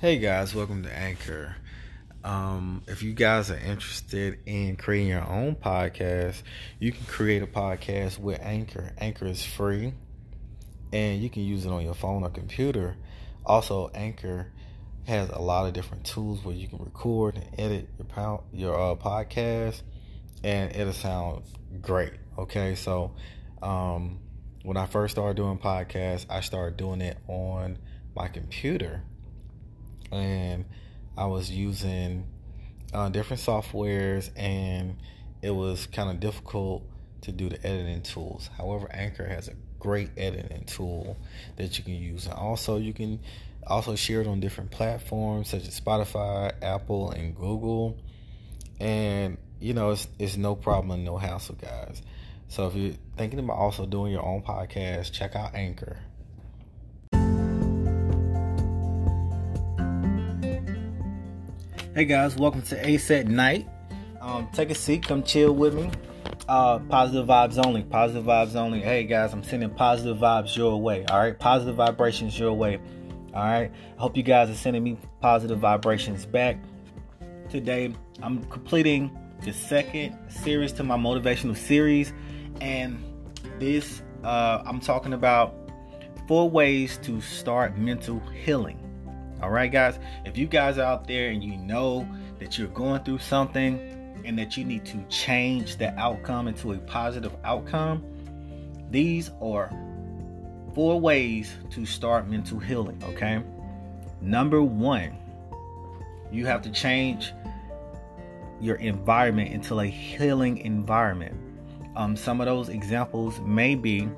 [0.00, 1.54] Hey guys, welcome to Anchor.
[2.24, 6.42] Um, if you guys are interested in creating your own podcast,
[6.80, 8.92] you can create a podcast with Anchor.
[8.98, 9.94] Anchor is free
[10.92, 12.96] and you can use it on your phone or computer.
[13.46, 14.52] Also, Anchor
[15.06, 18.94] has a lot of different tools where you can record and edit your your uh,
[18.96, 19.80] podcast,
[20.42, 21.44] and it'll sound
[21.80, 22.12] great.
[22.36, 23.14] Okay, so
[23.62, 24.18] um,
[24.64, 27.78] when I first started doing podcasts, I started doing it on
[28.14, 29.02] my computer
[30.14, 30.64] and
[31.16, 32.26] I was using
[32.92, 34.96] uh, different softwares, and
[35.42, 36.84] it was kind of difficult
[37.22, 38.50] to do the editing tools.
[38.56, 41.16] However, Anchor has a great editing tool
[41.56, 43.20] that you can use, and also you can
[43.66, 47.96] also share it on different platforms such as Spotify, Apple, and Google.
[48.80, 52.02] And you know, it's it's no problem no hassle, guys.
[52.48, 55.98] So if you're thinking about also doing your own podcast, check out Anchor.
[61.94, 63.68] Hey guys, welcome to Ace at Night.
[64.20, 65.92] Um, take a seat, come chill with me.
[66.48, 67.84] Uh, positive vibes only.
[67.84, 68.80] Positive vibes only.
[68.80, 71.04] Hey guys, I'm sending positive vibes your way.
[71.04, 72.80] All right, positive vibrations your way.
[73.32, 73.70] All right.
[73.96, 76.58] I hope you guys are sending me positive vibrations back.
[77.48, 82.12] Today, I'm completing the second series to my motivational series,
[82.60, 83.00] and
[83.60, 85.54] this uh, I'm talking about
[86.26, 88.83] four ways to start mental healing.
[89.44, 89.98] All right, guys.
[90.24, 93.78] If you guys are out there and you know that you're going through something
[94.24, 98.02] and that you need to change the outcome into a positive outcome,
[98.90, 99.70] these are
[100.74, 102.98] four ways to start mental healing.
[103.04, 103.42] Okay.
[104.22, 105.14] Number one,
[106.32, 107.34] you have to change
[108.62, 111.36] your environment into a healing environment.
[111.96, 114.08] Um, some of those examples may be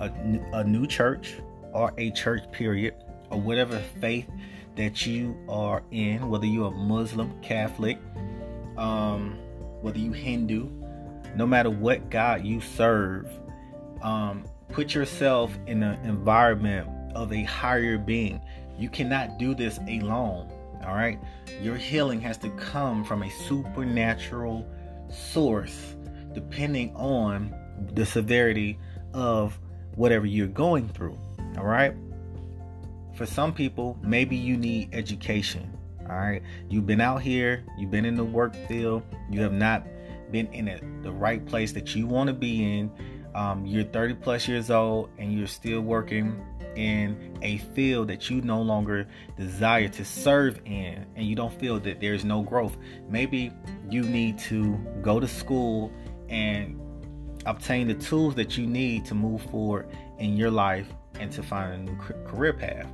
[0.00, 0.10] a,
[0.54, 1.36] a new church
[1.72, 2.96] or a church period
[3.30, 4.28] or whatever faith
[4.76, 7.98] that you are in, whether you're a Muslim, Catholic,
[8.76, 9.38] um,
[9.80, 10.68] whether you Hindu,
[11.34, 13.26] no matter what God you serve,
[14.02, 18.40] um, put yourself in an environment of a higher being.
[18.78, 20.52] You cannot do this alone.
[20.84, 21.18] All right,
[21.62, 24.68] your healing has to come from a supernatural
[25.10, 25.96] source,
[26.32, 27.54] depending on
[27.94, 28.78] the severity
[29.14, 29.58] of
[29.94, 31.18] whatever you're going through.
[31.56, 31.94] All right.
[33.16, 35.76] For some people, maybe you need education.
[36.08, 36.42] All right.
[36.68, 39.86] You've been out here, you've been in the work field, you have not
[40.30, 42.90] been in a, the right place that you want to be in.
[43.34, 46.40] Um, you're 30 plus years old and you're still working
[46.76, 49.06] in a field that you no longer
[49.36, 52.76] desire to serve in, and you don't feel that there's no growth.
[53.08, 53.50] Maybe
[53.90, 55.90] you need to go to school
[56.28, 56.80] and
[57.46, 59.88] obtain the tools that you need to move forward
[60.18, 60.88] in your life
[61.18, 61.96] and to find a new
[62.26, 62.86] career path.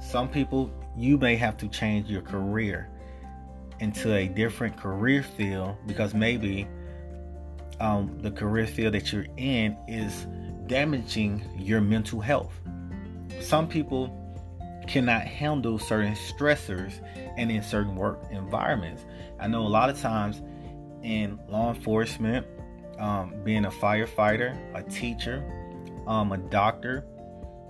[0.00, 2.88] Some people, you may have to change your career
[3.80, 6.66] into a different career field because maybe
[7.80, 10.26] um, the career field that you're in is
[10.66, 12.52] damaging your mental health.
[13.40, 14.16] Some people
[14.86, 16.94] cannot handle certain stressors
[17.36, 19.04] and in certain work environments.
[19.38, 20.42] I know a lot of times
[21.02, 22.46] in law enforcement,
[22.98, 25.44] um, being a firefighter, a teacher,
[26.06, 27.04] um, a doctor,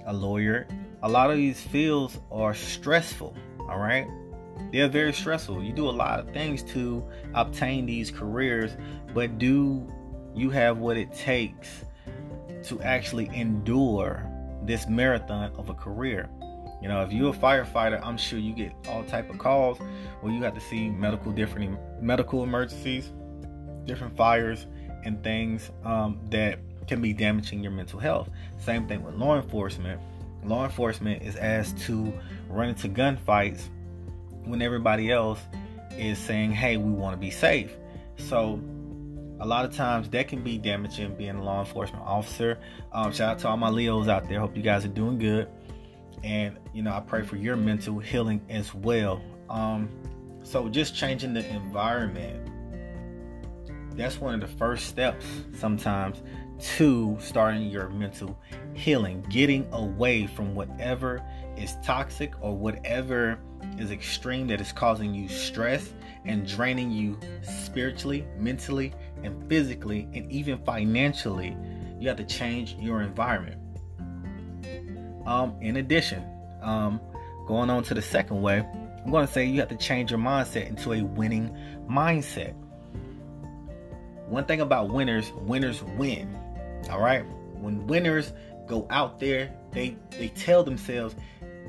[0.06, 0.66] a lawyer,
[1.02, 4.06] a lot of these fields are stressful, all right?
[4.72, 5.62] They're very stressful.
[5.62, 8.76] You do a lot of things to obtain these careers,
[9.14, 9.90] but do
[10.34, 11.84] you have what it takes
[12.64, 14.26] to actually endure
[14.64, 16.28] this marathon of a career?
[16.82, 19.78] You know, if you're a firefighter, I'm sure you get all type of calls
[20.20, 23.10] where you have to see medical different medical emergencies,
[23.84, 24.66] different fires,
[25.04, 28.30] and things um, that can be damaging your mental health.
[28.58, 30.00] Same thing with law enforcement
[30.44, 32.12] law enforcement is asked to
[32.48, 33.62] run into gunfights
[34.44, 35.40] when everybody else
[35.98, 37.72] is saying, hey, we want to be safe.
[38.16, 38.60] So,
[39.40, 42.58] a lot of times that can be damaging being a law enforcement officer.
[42.92, 44.38] Um, shout out to all my Leos out there.
[44.38, 45.48] Hope you guys are doing good.
[46.22, 49.22] And, you know, I pray for your mental healing as well.
[49.48, 49.88] Um,
[50.42, 52.50] so, just changing the environment,
[53.96, 55.26] that's one of the first steps
[55.58, 56.22] sometimes
[56.60, 58.38] to starting your mental
[58.74, 61.22] healing, getting away from whatever
[61.56, 63.38] is toxic or whatever
[63.78, 65.92] is extreme that is causing you stress
[66.24, 68.92] and draining you spiritually, mentally,
[69.22, 71.56] and physically, and even financially.
[71.98, 73.60] You have to change your environment.
[75.26, 76.24] Um, in addition,
[76.62, 77.00] um,
[77.46, 78.58] going on to the second way,
[79.04, 81.56] I'm going to say you have to change your mindset into a winning
[81.88, 82.54] mindset.
[84.26, 86.38] One thing about winners, winners win.
[86.88, 87.24] All right.
[87.54, 88.32] When winners
[88.66, 91.14] go out there, they they tell themselves,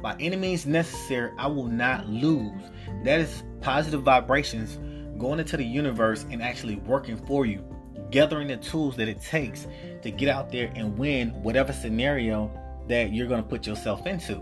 [0.02, 2.62] By any means necessary, I will not lose.
[3.04, 4.80] That is positive vibrations
[5.18, 7.63] going into the universe and actually working for you,
[8.10, 9.68] gathering the tools that it takes
[10.02, 12.52] to get out there and win whatever scenario
[12.88, 14.36] that you're going to put yourself into.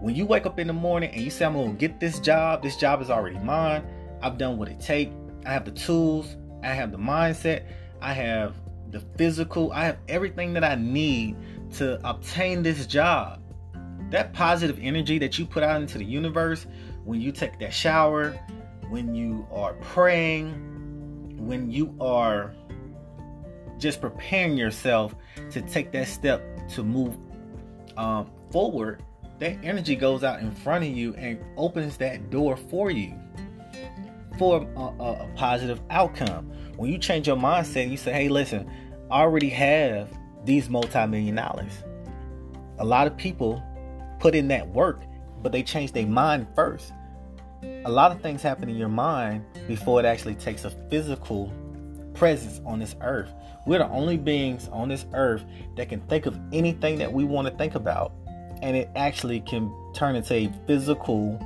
[0.00, 2.20] When you wake up in the morning and you say, I'm going to get this
[2.20, 3.84] job, this job is already mine.
[4.22, 5.14] I've done what it takes.
[5.46, 6.36] I have the tools.
[6.62, 7.64] I have the mindset.
[8.00, 8.54] I have
[8.90, 9.72] the physical.
[9.72, 11.36] I have everything that I need
[11.74, 13.40] to obtain this job.
[14.10, 16.66] That positive energy that you put out into the universe
[17.04, 18.38] when you take that shower,
[18.88, 22.54] when you are praying, when you are
[23.78, 25.14] just preparing yourself
[25.50, 27.16] to take that step to move
[27.96, 29.02] um, forward,
[29.38, 33.14] that energy goes out in front of you and opens that door for you
[34.38, 36.50] for a, a, a positive outcome.
[36.80, 38.66] When you change your mindset, you say, hey, listen,
[39.10, 40.08] I already have
[40.46, 41.74] these multi-million dollars.
[42.78, 43.62] A lot of people
[44.18, 45.02] put in that work,
[45.42, 46.94] but they change their mind first.
[47.84, 51.52] A lot of things happen in your mind before it actually takes a physical
[52.14, 53.30] presence on this earth.
[53.66, 55.44] We're the only beings on this earth
[55.76, 58.14] that can think of anything that we want to think about,
[58.62, 61.38] and it actually can turn into a physical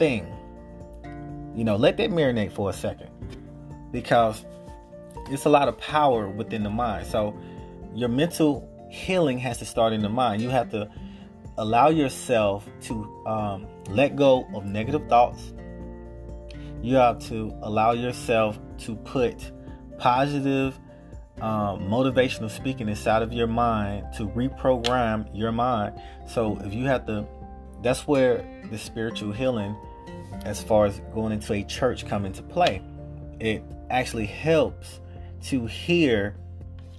[0.00, 0.26] thing.
[1.54, 3.10] You know, let that marinate for a second
[3.92, 4.44] because
[5.30, 7.06] it's a lot of power within the mind.
[7.06, 7.38] So,
[7.94, 10.42] your mental healing has to start in the mind.
[10.42, 10.90] You have to
[11.58, 15.52] allow yourself to um, let go of negative thoughts.
[16.82, 19.52] You have to allow yourself to put
[19.98, 20.78] positive
[21.40, 26.00] um, motivational speaking inside of your mind to reprogram your mind.
[26.26, 27.26] So if you have to,
[27.82, 29.76] that's where the spiritual healing,
[30.44, 32.82] as far as going into a church, come into play.
[33.40, 35.00] It actually helps
[35.44, 36.36] to hear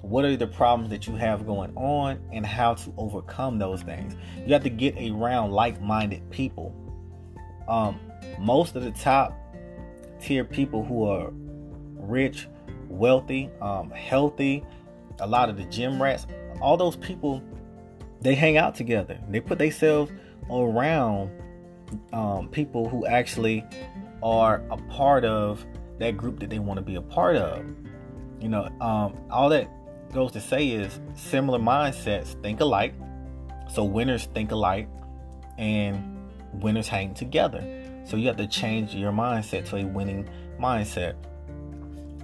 [0.01, 4.15] what are the problems that you have going on and how to overcome those things.
[4.45, 6.75] You have to get around like-minded people.
[7.67, 7.99] Um,
[8.39, 9.33] most of the top
[10.21, 11.31] tier people who are
[11.95, 12.47] rich
[12.87, 14.63] wealthy, um, healthy,
[15.19, 16.27] a lot of the gym rats,
[16.61, 17.41] all those people,
[18.21, 19.19] they hang out together.
[19.29, 20.11] They put themselves
[20.51, 21.31] around
[22.13, 23.63] um, people who actually
[24.21, 25.65] are a part of
[25.99, 27.65] that group that they want to be a part of.
[28.45, 29.67] You know, um, all that
[30.13, 32.93] goes to say is similar mindsets think alike.
[33.73, 34.87] So winners think alike,
[35.57, 37.63] and winners hang together.
[38.05, 41.15] So you have to change your mindset to a winning mindset.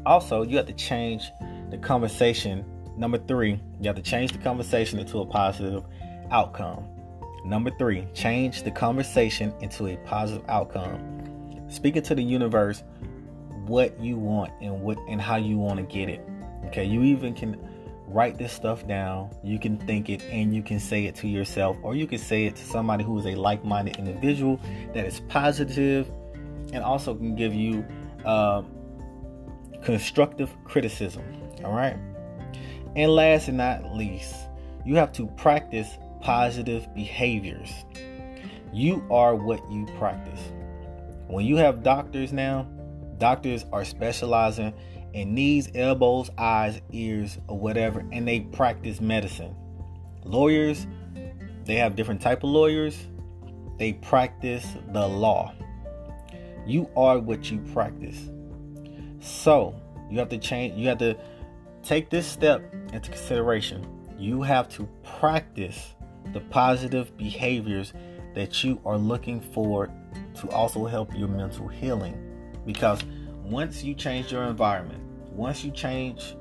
[0.05, 1.31] Also, you have to change
[1.71, 2.63] the conversation.
[2.95, 5.83] Number three, you have to change the conversation into a positive
[6.29, 6.85] outcome.
[7.45, 11.65] Number three, change the conversation into a positive outcome.
[11.67, 12.83] Speaking to the universe
[13.65, 16.21] what you want and what and how you want to get it.
[16.65, 17.57] Okay, you even can
[18.07, 19.31] write this stuff down.
[19.43, 22.45] You can think it and you can say it to yourself, or you can say
[22.45, 24.59] it to somebody who is a like-minded individual
[24.93, 26.11] that is positive
[26.73, 27.85] and also can give you
[28.25, 28.63] uh,
[29.83, 31.23] constructive criticism.
[31.63, 31.97] All right.
[32.95, 34.35] And last and not least,
[34.85, 35.87] you have to practice
[36.21, 37.71] positive behaviors.
[38.73, 40.41] You are what you practice.
[41.27, 42.67] When you have doctors now,
[43.21, 44.73] doctors are specializing
[45.13, 49.55] in knees, elbows, eyes, ears, or whatever, and they practice medicine.
[50.25, 50.87] Lawyers,
[51.65, 53.07] they have different type of lawyers.
[53.77, 55.53] They practice the law.
[56.65, 58.29] You are what you practice.
[59.19, 59.75] So
[60.09, 61.15] you have to change, you have to
[61.83, 63.87] take this step into consideration.
[64.17, 65.95] You have to practice
[66.33, 67.93] the positive behaviors
[68.33, 69.91] that you are looking for
[70.39, 72.30] to also help your mental healing.
[72.65, 73.03] Because
[73.43, 76.35] once you change your environment, once you change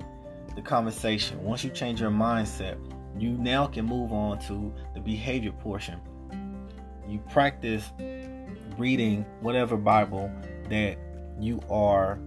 [0.55, 2.79] the conversation, once you change your mindset,
[3.19, 5.99] you now can move on to the behavior portion.
[7.09, 7.91] You practice
[8.79, 10.31] reading whatever Bible
[10.69, 10.97] that
[11.39, 12.19] you are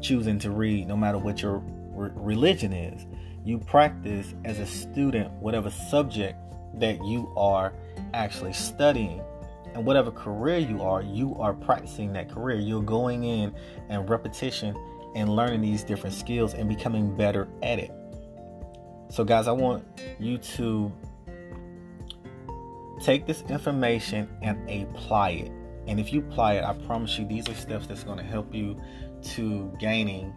[0.00, 3.06] choosing to read, no matter what your re- religion is.
[3.44, 6.38] You practice as a student whatever subject
[6.80, 7.72] that you are
[8.12, 9.22] actually studying.
[9.76, 12.58] And whatever career you are, you are practicing that career.
[12.58, 13.54] You're going in
[13.90, 14.74] and repetition
[15.14, 17.92] and learning these different skills and becoming better at it.
[19.10, 19.84] So, guys, I want
[20.18, 20.90] you to
[23.02, 25.52] take this information and apply it.
[25.86, 28.54] And if you apply it, I promise you, these are steps that's going to help
[28.54, 28.80] you
[29.34, 30.32] to gaining